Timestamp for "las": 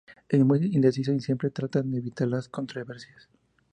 2.27-2.49